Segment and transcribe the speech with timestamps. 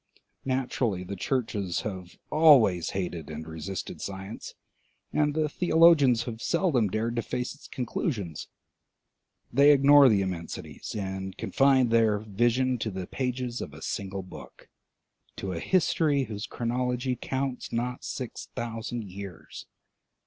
[0.45, 4.55] Naturally the churches have always hated and resisted science,
[5.13, 8.47] and the theologians have seldom dared to face its conclusions.
[9.53, 14.69] They ignore the immensities, and confine their vision to the pages of a single book,
[15.35, 19.67] to a history whose chronology counts not six thousand years.